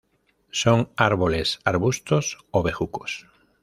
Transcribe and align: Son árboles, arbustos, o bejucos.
Son 0.49 0.89
árboles, 0.97 1.59
arbustos, 1.63 2.39
o 2.49 2.63
bejucos. 2.63 3.27